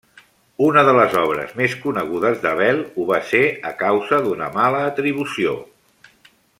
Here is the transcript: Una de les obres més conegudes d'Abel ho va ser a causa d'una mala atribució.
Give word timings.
Una 0.67 0.83
de 0.85 0.93
les 0.99 1.11
obres 1.23 1.51
més 1.59 1.75
conegudes 1.83 2.41
d'Abel 2.45 2.81
ho 2.97 3.05
va 3.11 3.19
ser 3.33 3.45
a 3.73 3.77
causa 3.85 4.23
d'una 4.25 4.49
mala 4.59 4.85
atribució. 4.91 5.55